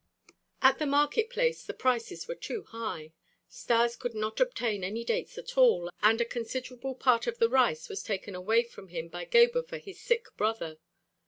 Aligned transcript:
At 0.63 0.79
the 0.79 0.87
market 0.87 1.29
place 1.29 1.63
the 1.63 1.75
prices 1.75 2.27
were 2.27 2.33
too 2.33 2.63
high. 2.63 3.13
Stas 3.47 3.95
could 3.95 4.15
not 4.15 4.39
obtain 4.39 4.83
any 4.83 5.03
dates 5.03 5.37
at 5.37 5.59
all 5.59 5.91
and 6.01 6.19
a 6.19 6.25
considerable 6.25 6.95
part 6.95 7.27
of 7.27 7.37
the 7.37 7.47
rice 7.47 7.87
was 7.87 8.01
taken 8.01 8.33
away 8.33 8.63
from 8.63 8.87
him 8.87 9.09
by 9.09 9.25
Gebhr 9.25 9.61
for 9.61 9.77
"his 9.77 9.99
sick 10.01 10.25
brother." 10.35 10.79